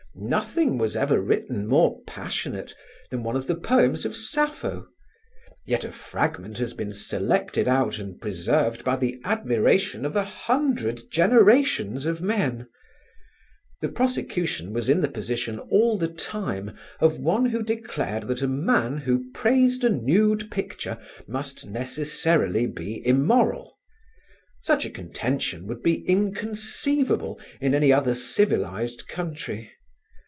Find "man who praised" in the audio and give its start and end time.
18.49-19.85